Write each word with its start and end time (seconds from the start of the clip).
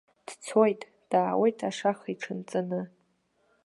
Дцоит, 0.27 0.81
даауеит 1.09 1.59
ашаха 1.69 2.07
иҽанҵаны. 2.13 2.81